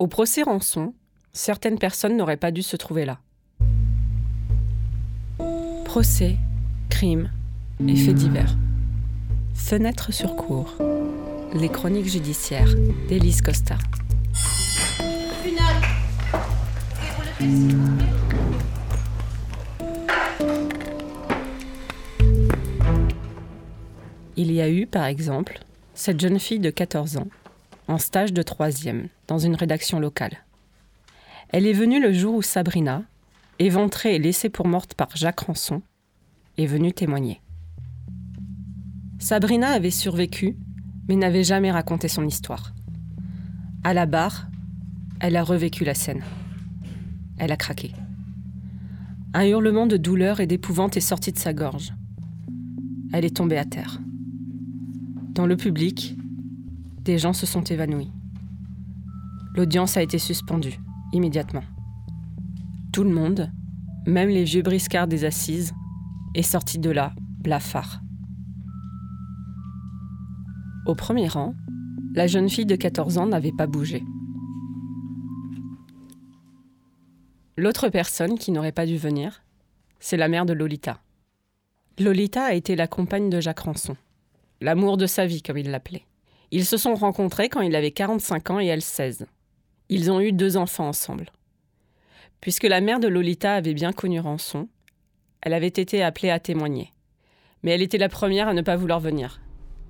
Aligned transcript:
Au 0.00 0.08
procès 0.08 0.42
rançon, 0.42 0.92
certaines 1.32 1.78
personnes 1.78 2.16
n'auraient 2.16 2.36
pas 2.36 2.50
dû 2.50 2.62
se 2.62 2.76
trouver 2.76 3.04
là. 3.04 3.20
Procès, 5.84 6.36
crimes 6.88 7.30
et 7.86 7.94
faits 7.94 8.16
divers. 8.16 8.56
Fenêtre 9.54 10.12
sur 10.12 10.34
cour. 10.34 10.74
Les 11.54 11.68
chroniques 11.68 12.08
judiciaires 12.08 12.74
d'Élise 13.08 13.40
Costa. 13.40 13.78
Il 24.36 24.50
y 24.50 24.60
a 24.60 24.68
eu, 24.68 24.86
par 24.86 25.04
exemple, 25.04 25.60
cette 25.94 26.20
jeune 26.20 26.40
fille 26.40 26.58
de 26.58 26.70
14 26.70 27.18
ans, 27.18 27.28
en 27.88 27.98
stage 27.98 28.32
de 28.32 28.42
troisième, 28.42 29.08
dans 29.26 29.38
une 29.38 29.54
rédaction 29.54 30.00
locale. 30.00 30.38
Elle 31.50 31.66
est 31.66 31.72
venue 31.72 32.00
le 32.00 32.12
jour 32.12 32.34
où 32.34 32.42
Sabrina, 32.42 33.02
éventrée 33.58 34.16
et 34.16 34.18
laissée 34.18 34.48
pour 34.48 34.66
morte 34.66 34.94
par 34.94 35.14
Jacques 35.14 35.40
Ranson, 35.40 35.82
est 36.58 36.66
venue 36.66 36.92
témoigner. 36.92 37.40
Sabrina 39.18 39.70
avait 39.70 39.90
survécu, 39.90 40.56
mais 41.08 41.16
n'avait 41.16 41.44
jamais 41.44 41.70
raconté 41.70 42.08
son 42.08 42.26
histoire. 42.26 42.74
À 43.82 43.94
la 43.94 44.06
barre, 44.06 44.48
elle 45.20 45.36
a 45.36 45.42
revécu 45.42 45.84
la 45.84 45.94
scène. 45.94 46.22
Elle 47.38 47.52
a 47.52 47.56
craqué. 47.56 47.92
Un 49.32 49.46
hurlement 49.46 49.86
de 49.86 49.96
douleur 49.96 50.40
et 50.40 50.46
d'épouvante 50.46 50.96
est 50.96 51.00
sorti 51.00 51.32
de 51.32 51.38
sa 51.38 51.52
gorge. 51.52 51.92
Elle 53.12 53.24
est 53.24 53.36
tombée 53.36 53.58
à 53.58 53.64
terre. 53.64 54.00
Dans 55.30 55.46
le 55.46 55.56
public, 55.56 56.16
des 57.04 57.18
gens 57.18 57.32
se 57.32 57.46
sont 57.46 57.62
évanouis. 57.62 58.10
L'audience 59.54 59.96
a 59.96 60.02
été 60.02 60.18
suspendue 60.18 60.78
immédiatement. 61.12 61.62
Tout 62.92 63.04
le 63.04 63.10
monde, 63.10 63.50
même 64.06 64.28
les 64.28 64.44
vieux 64.44 64.62
briscards 64.62 65.06
des 65.06 65.24
assises, 65.24 65.72
est 66.34 66.42
sorti 66.42 66.78
de 66.78 66.90
là, 66.90 67.12
blafard. 67.40 68.00
Au 70.86 70.94
premier 70.94 71.28
rang, 71.28 71.54
la 72.14 72.26
jeune 72.26 72.48
fille 72.48 72.66
de 72.66 72.76
14 72.76 73.18
ans 73.18 73.26
n'avait 73.26 73.52
pas 73.52 73.66
bougé. 73.66 74.04
L'autre 77.56 77.88
personne 77.88 78.38
qui 78.38 78.50
n'aurait 78.50 78.72
pas 78.72 78.86
dû 78.86 78.96
venir, 78.96 79.42
c'est 80.00 80.16
la 80.16 80.28
mère 80.28 80.46
de 80.46 80.52
Lolita. 80.52 81.00
Lolita 81.98 82.44
a 82.44 82.54
été 82.54 82.74
la 82.74 82.88
compagne 82.88 83.30
de 83.30 83.40
Jacques 83.40 83.60
Ranson 83.60 83.96
l'amour 84.64 84.96
de 84.96 85.06
sa 85.06 85.26
vie, 85.26 85.42
comme 85.42 85.58
il 85.58 85.70
l'appelait. 85.70 86.06
Ils 86.56 86.64
se 86.64 86.76
sont 86.76 86.94
rencontrés 86.94 87.48
quand 87.48 87.62
il 87.62 87.74
avait 87.74 87.90
45 87.90 88.50
ans 88.50 88.60
et 88.60 88.66
elle 88.66 88.80
16. 88.80 89.26
Ils 89.88 90.12
ont 90.12 90.20
eu 90.20 90.30
deux 90.30 90.56
enfants 90.56 90.86
ensemble. 90.86 91.26
Puisque 92.40 92.62
la 92.62 92.80
mère 92.80 93.00
de 93.00 93.08
Lolita 93.08 93.54
avait 93.54 93.74
bien 93.74 93.90
connu 93.92 94.20
Rançon, 94.20 94.68
elle 95.42 95.52
avait 95.52 95.66
été 95.66 96.00
appelée 96.04 96.30
à 96.30 96.38
témoigner. 96.38 96.92
Mais 97.64 97.72
elle 97.72 97.82
était 97.82 97.98
la 97.98 98.08
première 98.08 98.46
à 98.46 98.54
ne 98.54 98.62
pas 98.62 98.76
vouloir 98.76 99.00
venir. 99.00 99.40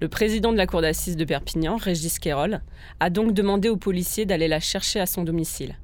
Le 0.00 0.08
président 0.08 0.50
de 0.50 0.56
la 0.56 0.66
cour 0.66 0.80
d'assises 0.80 1.16
de 1.16 1.24
Perpignan, 1.24 1.76
Régis 1.76 2.18
Quérol, 2.18 2.60
a 2.98 3.08
donc 3.08 3.34
demandé 3.34 3.68
aux 3.68 3.76
policiers 3.76 4.26
d'aller 4.26 4.48
la 4.48 4.58
chercher 4.58 4.98
à 4.98 5.06
son 5.06 5.22
domicile. 5.22 5.78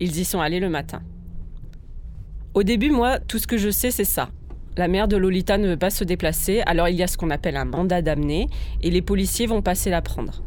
Ils 0.00 0.18
y 0.18 0.24
sont 0.24 0.40
allés 0.40 0.58
le 0.58 0.68
matin. 0.68 1.04
Au 2.54 2.64
début, 2.64 2.90
moi, 2.90 3.20
tout 3.20 3.38
ce 3.38 3.46
que 3.46 3.56
je 3.56 3.70
sais, 3.70 3.92
c'est 3.92 4.02
ça. 4.02 4.30
La 4.76 4.88
mère 4.88 5.08
de 5.08 5.16
Lolita 5.16 5.58
ne 5.58 5.68
veut 5.68 5.76
pas 5.76 5.90
se 5.90 6.04
déplacer, 6.04 6.62
alors 6.64 6.88
il 6.88 6.96
y 6.96 7.02
a 7.02 7.06
ce 7.06 7.16
qu'on 7.16 7.30
appelle 7.30 7.56
un 7.56 7.64
mandat 7.64 8.02
d'amener, 8.02 8.48
et 8.82 8.90
les 8.90 9.02
policiers 9.02 9.46
vont 9.46 9.62
passer 9.62 9.90
la 9.90 10.00
prendre. 10.00 10.42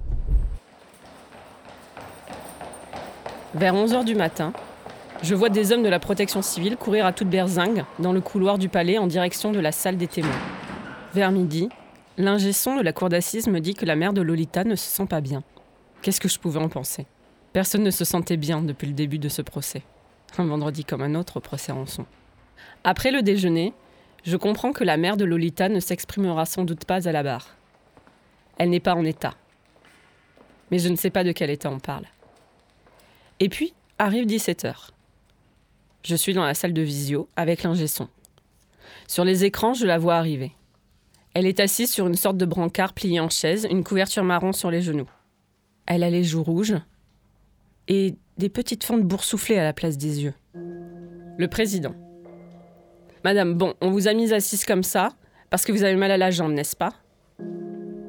Vers 3.54 3.76
11h 3.76 4.06
du 4.06 4.16
matin, 4.16 4.54
je 5.22 5.36
vois 5.36 5.50
des 5.50 5.72
hommes 5.72 5.84
de 5.84 5.90
la 5.90 6.00
protection 6.00 6.42
civile 6.42 6.78
courir 6.78 7.06
à 7.06 7.14
toute 7.14 7.30
berzingue 7.30 7.86
dans 8.00 8.14
le 8.14 8.22
couloir 8.22 8.58
du 8.58 8.70
palais 8.70 8.98
en 8.98 9.08
direction 9.08 9.52
de 9.52 9.60
la 9.60 9.72
salle 9.72 9.98
des 9.98 10.08
témoins. 10.08 10.32
Vers 11.14 11.31
midi, 11.31 11.70
l'ingé 12.18 12.50
de 12.50 12.81
la 12.81 12.94
cour 12.94 13.09
d'assises 13.09 13.47
me 13.47 13.59
dit 13.59 13.74
que 13.74 13.86
la 13.86 13.96
mère 13.96 14.14
de 14.14 14.22
Lolita 14.22 14.64
ne 14.64 14.76
se 14.76 14.90
sent 14.90 15.06
pas 15.06 15.22
bien. 15.22 15.44
Qu'est-ce 16.02 16.20
que 16.20 16.30
je 16.30 16.40
pouvais 16.40 16.59
en 16.59 16.70
penser? 16.70 17.06
Personne 17.53 17.84
ne 17.84 17.92
se 17.92 18.03
sentait 18.03 18.38
bien 18.38 18.62
depuis 18.62 18.88
le 18.88 18.94
début 18.94 19.20
de 19.20 19.30
ce 19.30 19.42
procès. 19.42 19.84
Un 20.38 20.46
vendredi 20.46 20.84
comme 20.84 21.02
un 21.02 21.14
autre 21.14 21.38
au 21.38 21.40
procès 21.40 21.72
Rançon. 21.72 22.06
Après 22.84 23.12
le 23.12 23.22
déjeuner, 23.22 23.74
je 24.23 24.38
comprends 24.38 24.72
que 24.72 24.84
la 24.84 24.97
mère 24.97 25.17
de 25.17 25.25
Lolita 25.25 25.69
ne 25.69 25.79
s'exprimera 25.79 26.45
sans 26.45 26.63
doute 26.63 26.85
pas 26.85 27.07
à 27.07 27.11
la 27.11 27.23
barre. 27.23 27.56
Elle 28.57 28.69
n'est 28.69 28.79
pas 28.79 28.95
en 28.95 29.03
état. 29.03 29.34
Mais 30.72 30.79
je 30.79 30.89
ne 30.89 30.95
sais 30.95 31.09
pas 31.09 31.23
de 31.23 31.31
quel 31.31 31.50
état 31.50 31.69
on 31.69 31.79
parle. 31.79 32.06
Et 33.39 33.50
puis, 33.50 33.73
arrive 34.00 34.25
17 34.25 34.66
heures. 34.66 34.91
Je 36.03 36.16
suis 36.16 36.34
dans 36.34 36.45
la 36.45 36.53
salle 36.53 36.73
de 36.73 36.81
visio 36.81 37.28
avec 37.35 37.63
l'ingé 37.63 37.88
son. 37.88 38.07
Sur 39.07 39.25
les 39.25 39.44
écrans, 39.44 39.73
je 39.73 39.85
la 39.85 39.97
vois 39.97 40.16
arriver. 40.16 40.53
Elle 41.34 41.47
est 41.47 41.59
assise 41.59 41.91
sur 41.91 42.07
une 42.07 42.16
sorte 42.16 42.38
de 42.38 42.45
brancard 42.45 42.94
plié 42.94 43.19
en 43.19 43.29
chaise, 43.29 43.67
une 43.69 43.84
couverture 43.84 44.23
marron 44.23 44.53
sur 44.53 44.72
les 44.72 44.81
genoux. 44.81 45.09
Elle 45.85 46.03
a 46.03 46.09
les 46.09 46.23
joues 46.23 46.44
rouges 46.44 46.75
et 47.88 48.16
des 48.38 48.50
petites 48.50 48.84
fentes 48.84 49.03
boursouflées 49.03 49.57
à 49.57 49.63
la 49.63 49.73
place 49.73 49.97
des 49.97 50.23
yeux. 50.23 50.34
Le 51.38 51.47
président. 51.47 51.95
Madame, 53.23 53.53
bon, 53.53 53.73
on 53.79 53.89
vous 53.89 54.09
a 54.09 54.13
mise 54.13 54.34
assise 54.34 54.66
comme 54.66 54.84
ça, 54.84 55.09
parce 55.50 55.63
que 55.63 55.72
vous 55.72 55.84
avez 55.84 55.95
mal 55.95 56.11
à 56.11 56.17
la 56.17 56.29
jambe, 56.29 56.51
n'est-ce 56.51 56.75
pas? 56.75 56.94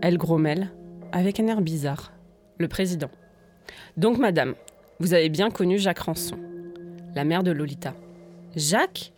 Elle 0.02 0.18
grommelle, 0.18 0.70
avec 1.12 1.38
un 1.38 1.46
air 1.46 1.60
bizarre. 1.60 2.12
Le 2.58 2.66
président. 2.66 3.10
Donc, 3.96 4.18
madame, 4.18 4.54
vous 4.98 5.14
avez 5.14 5.28
bien 5.28 5.50
connu 5.50 5.78
Jacques 5.78 6.00
Ranson, 6.00 6.36
la 7.14 7.24
mère 7.24 7.44
de 7.44 7.52
Lolita. 7.52 7.94
Jacques? 8.56 9.12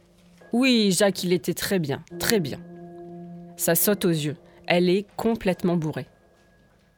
Oui, 0.53 0.93
Jacques, 0.93 1.25
il 1.25 1.33
était 1.33 1.55
très 1.55 1.79
bien, 1.79 2.05
très 2.19 2.41
bien. 2.41 2.59
Ça 3.57 3.75
saute 3.75 4.05
aux 4.05 4.11
yeux. 4.11 4.37
Elle 4.67 4.91
est 4.91 5.07
complètement 5.17 5.77
bourrée. 5.77 6.07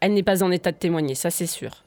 Elle 0.01 0.15
n'est 0.15 0.23
pas 0.23 0.43
en 0.43 0.51
état 0.51 0.73
de 0.73 0.77
témoigner, 0.77 1.15
ça 1.15 1.31
c'est 1.31 1.47
sûr. 1.47 1.85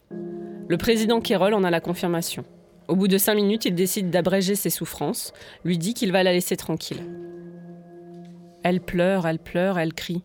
Le 0.67 0.77
président 0.77 1.19
Kérol 1.19 1.53
en 1.53 1.63
a 1.63 1.71
la 1.71 1.81
confirmation. 1.81 2.45
Au 2.87 2.95
bout 2.95 3.07
de 3.07 3.17
cinq 3.17 3.35
minutes, 3.35 3.65
il 3.65 3.75
décide 3.75 4.09
d'abréger 4.09 4.55
ses 4.55 4.69
souffrances, 4.69 5.33
lui 5.63 5.77
dit 5.77 5.93
qu'il 5.93 6.11
va 6.11 6.23
la 6.23 6.33
laisser 6.33 6.57
tranquille. 6.57 7.03
Elle 8.63 8.81
pleure, 8.81 9.27
elle 9.27 9.39
pleure, 9.39 9.79
elle 9.79 9.93
crie. 9.93 10.23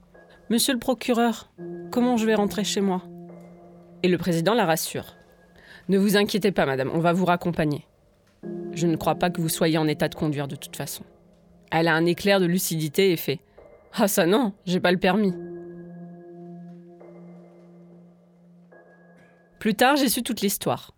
Monsieur 0.50 0.72
le 0.72 0.78
procureur, 0.78 1.50
comment 1.90 2.16
je 2.16 2.26
vais 2.26 2.34
rentrer 2.34 2.64
chez 2.64 2.80
moi? 2.80 3.02
Et 4.02 4.08
le 4.08 4.18
président 4.18 4.54
la 4.54 4.66
rassure. 4.66 5.16
Ne 5.88 5.98
vous 5.98 6.16
inquiétez 6.16 6.52
pas, 6.52 6.66
madame, 6.66 6.90
on 6.92 6.98
va 6.98 7.12
vous 7.12 7.24
raccompagner. 7.24 7.86
Je 8.72 8.86
ne 8.86 8.96
crois 8.96 9.14
pas 9.14 9.30
que 9.30 9.40
vous 9.40 9.48
soyez 9.48 9.78
en 9.78 9.88
état 9.88 10.08
de 10.08 10.14
conduire 10.14 10.48
de 10.48 10.56
toute 10.56 10.76
façon. 10.76 11.04
Elle 11.70 11.88
a 11.88 11.94
un 11.94 12.06
éclair 12.06 12.40
de 12.40 12.46
lucidité 12.46 13.12
et 13.12 13.16
fait 13.16 13.40
Ah, 13.94 14.08
ça 14.08 14.26
non, 14.26 14.52
j'ai 14.66 14.80
pas 14.80 14.92
le 14.92 14.98
permis. 14.98 15.32
Plus 19.58 19.74
tard, 19.74 19.96
j'ai 19.96 20.08
su 20.08 20.22
toute 20.22 20.42
l'histoire. 20.42 20.95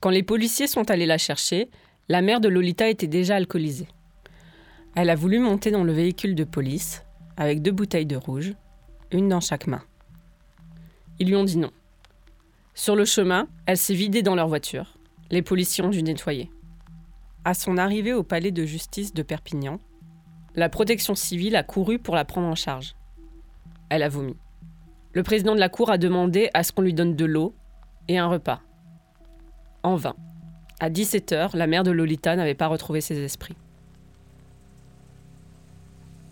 Quand 0.00 0.10
les 0.10 0.22
policiers 0.22 0.66
sont 0.66 0.90
allés 0.90 1.04
la 1.04 1.18
chercher, 1.18 1.68
la 2.08 2.22
mère 2.22 2.40
de 2.40 2.48
Lolita 2.48 2.88
était 2.88 3.06
déjà 3.06 3.36
alcoolisée. 3.36 3.88
Elle 4.96 5.10
a 5.10 5.14
voulu 5.14 5.38
monter 5.38 5.70
dans 5.70 5.84
le 5.84 5.92
véhicule 5.92 6.34
de 6.34 6.44
police, 6.44 7.04
avec 7.36 7.60
deux 7.60 7.70
bouteilles 7.70 8.06
de 8.06 8.16
rouge, 8.16 8.54
une 9.12 9.28
dans 9.28 9.40
chaque 9.40 9.66
main. 9.66 9.82
Ils 11.18 11.28
lui 11.28 11.36
ont 11.36 11.44
dit 11.44 11.58
non. 11.58 11.70
Sur 12.74 12.96
le 12.96 13.04
chemin, 13.04 13.46
elle 13.66 13.76
s'est 13.76 13.94
vidée 13.94 14.22
dans 14.22 14.34
leur 14.34 14.48
voiture. 14.48 14.96
Les 15.30 15.42
policiers 15.42 15.84
ont 15.84 15.90
dû 15.90 16.02
nettoyer. 16.02 16.50
À 17.44 17.52
son 17.52 17.76
arrivée 17.76 18.14
au 18.14 18.22
palais 18.22 18.52
de 18.52 18.64
justice 18.64 19.12
de 19.12 19.22
Perpignan, 19.22 19.80
la 20.54 20.70
protection 20.70 21.14
civile 21.14 21.56
a 21.56 21.62
couru 21.62 21.98
pour 21.98 22.14
la 22.14 22.24
prendre 22.24 22.48
en 22.48 22.54
charge. 22.54 22.96
Elle 23.90 24.02
a 24.02 24.08
vomi. 24.08 24.34
Le 25.12 25.22
président 25.22 25.54
de 25.54 25.60
la 25.60 25.68
cour 25.68 25.90
a 25.90 25.98
demandé 25.98 26.48
à 26.54 26.62
ce 26.62 26.72
qu'on 26.72 26.82
lui 26.82 26.94
donne 26.94 27.16
de 27.16 27.24
l'eau 27.26 27.54
et 28.08 28.18
un 28.18 28.28
repas. 28.28 28.62
En 29.82 29.96
vain. 29.96 30.14
À 30.78 30.90
17h, 30.90 31.56
la 31.56 31.66
mère 31.66 31.84
de 31.84 31.90
Lolita 31.90 32.36
n'avait 32.36 32.54
pas 32.54 32.66
retrouvé 32.66 33.00
ses 33.00 33.18
esprits. 33.18 33.56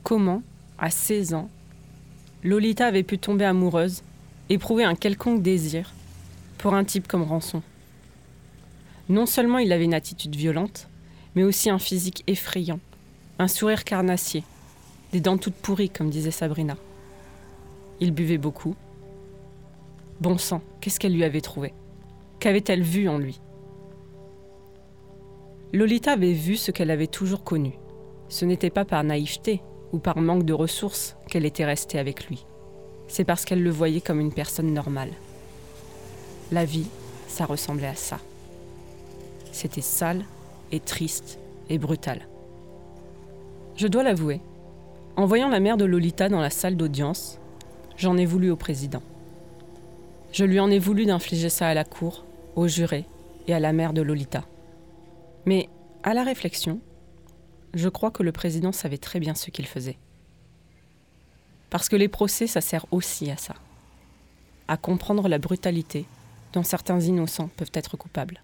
Comment, 0.02 0.42
à 0.78 0.90
16 0.90 1.34
ans, 1.34 1.50
Lolita 2.44 2.86
avait 2.86 3.02
pu 3.02 3.18
tomber 3.18 3.44
amoureuse, 3.44 4.02
éprouver 4.48 4.84
un 4.84 4.94
quelconque 4.94 5.42
désir 5.42 5.92
pour 6.58 6.74
un 6.74 6.84
type 6.84 7.08
comme 7.08 7.22
Rançon? 7.22 7.62
Non 9.08 9.26
seulement 9.26 9.58
il 9.58 9.72
avait 9.72 9.84
une 9.84 9.94
attitude 9.94 10.36
violente, 10.36 10.88
mais 11.34 11.44
aussi 11.44 11.70
un 11.70 11.78
physique 11.78 12.24
effrayant, 12.26 12.80
un 13.38 13.48
sourire 13.48 13.84
carnassier, 13.84 14.44
des 15.12 15.20
dents 15.20 15.38
toutes 15.38 15.54
pourries, 15.54 15.90
comme 15.90 16.10
disait 16.10 16.30
Sabrina. 16.30 16.76
Il 18.00 18.12
buvait 18.12 18.38
beaucoup. 18.38 18.76
Bon 20.20 20.36
sang, 20.36 20.60
qu'est-ce 20.80 21.00
qu'elle 21.00 21.14
lui 21.14 21.24
avait 21.24 21.40
trouvé? 21.40 21.72
Qu'avait-elle 22.40 22.82
vu 22.82 23.08
en 23.08 23.18
lui? 23.18 23.40
Lolita 25.72 26.12
avait 26.12 26.32
vu 26.32 26.56
ce 26.56 26.70
qu'elle 26.70 26.90
avait 26.90 27.08
toujours 27.08 27.42
connu. 27.42 27.72
Ce 28.28 28.44
n'était 28.44 28.70
pas 28.70 28.84
par 28.84 29.02
naïveté 29.02 29.60
ou 29.92 29.98
par 29.98 30.18
manque 30.18 30.44
de 30.44 30.52
ressources 30.52 31.16
qu'elle 31.28 31.44
était 31.44 31.64
restée 31.64 31.98
avec 31.98 32.28
lui. 32.28 32.46
C'est 33.08 33.24
parce 33.24 33.44
qu'elle 33.44 33.62
le 33.62 33.70
voyait 33.70 34.00
comme 34.00 34.20
une 34.20 34.32
personne 34.32 34.72
normale. 34.72 35.10
La 36.52 36.64
vie, 36.64 36.86
ça 37.26 37.44
ressemblait 37.44 37.88
à 37.88 37.94
ça. 37.94 38.18
c'était 39.50 39.80
sale 39.80 40.24
et 40.70 40.78
triste 40.78 41.40
et 41.68 41.78
brutal. 41.78 42.28
Je 43.76 43.88
dois 43.88 44.04
l'avouer, 44.04 44.40
en 45.16 45.26
voyant 45.26 45.48
la 45.48 45.58
mère 45.58 45.76
de 45.76 45.84
Lolita 45.84 46.28
dans 46.28 46.40
la 46.40 46.50
salle 46.50 46.76
d'audience, 46.76 47.40
j'en 47.96 48.16
ai 48.16 48.26
voulu 48.26 48.50
au 48.50 48.56
président. 48.56 49.02
Je 50.30 50.44
lui 50.44 50.60
en 50.60 50.70
ai 50.70 50.78
voulu 50.78 51.06
d'infliger 51.06 51.48
ça 51.48 51.66
à 51.66 51.74
la 51.74 51.84
cour, 51.84 52.24
aux 52.58 52.66
jurés 52.66 53.06
et 53.46 53.54
à 53.54 53.60
la 53.60 53.72
mère 53.72 53.92
de 53.92 54.02
Lolita. 54.02 54.44
Mais 55.46 55.68
à 56.02 56.12
la 56.12 56.24
réflexion, 56.24 56.80
je 57.72 57.88
crois 57.88 58.10
que 58.10 58.24
le 58.24 58.32
président 58.32 58.72
savait 58.72 58.98
très 58.98 59.20
bien 59.20 59.34
ce 59.34 59.50
qu'il 59.50 59.66
faisait. 59.66 59.96
Parce 61.70 61.88
que 61.88 61.96
les 61.96 62.08
procès, 62.08 62.46
ça 62.46 62.60
sert 62.60 62.86
aussi 62.90 63.30
à 63.30 63.36
ça. 63.36 63.54
À 64.66 64.76
comprendre 64.76 65.28
la 65.28 65.38
brutalité 65.38 66.06
dont 66.52 66.64
certains 66.64 67.00
innocents 67.00 67.50
peuvent 67.56 67.70
être 67.74 67.96
coupables. 67.96 68.42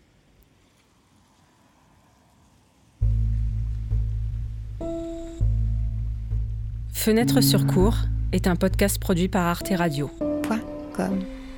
Fenêtre 6.92 7.40
sur 7.40 7.66
cours 7.66 7.96
est 8.32 8.46
un 8.46 8.56
podcast 8.56 8.98
produit 8.98 9.28
par 9.28 9.44
Arte 9.46 9.72
Radio. 9.74 10.10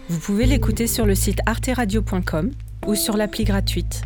Vous 0.08 0.20
pouvez 0.20 0.46
l'écouter 0.46 0.86
sur 0.86 1.04
le 1.04 1.16
site 1.16 1.40
arteradio.com 1.46 2.52
ou 2.86 2.94
sur 2.94 3.16
l'appli 3.16 3.42
gratuite. 3.42 4.02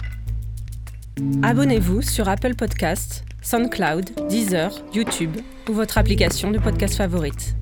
Abonnez-vous 1.43 2.01
sur 2.01 2.29
Apple 2.31 2.55
Podcasts, 2.55 3.25
SoundCloud, 3.43 4.29
Deezer, 4.31 4.73
YouTube 4.95 5.37
ou 5.69 5.75
votre 5.75 5.99
application 5.99 6.51
de 6.51 6.59
podcast 6.59 6.95
favorite. 6.97 7.55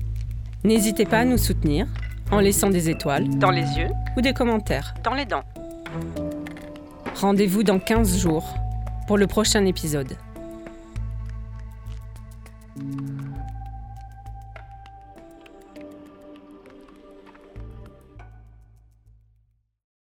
N'hésitez 0.63 1.05
pas 1.05 1.19
à 1.19 1.25
nous 1.25 1.37
soutenir 1.37 1.85
en 2.31 2.39
laissant 2.39 2.69
des 2.69 2.89
étoiles 2.89 3.27
dans 3.37 3.51
les 3.51 3.65
yeux 3.77 3.89
ou 4.15 4.21
des 4.21 4.33
commentaires 4.33 4.93
dans 5.03 5.13
les 5.13 5.25
dents. 5.25 5.43
Rendez-vous 7.15 7.63
dans 7.63 7.79
15 7.79 8.19
jours 8.19 8.55
pour 9.05 9.17
le 9.17 9.27
prochain 9.27 9.65
épisode. 9.65 10.15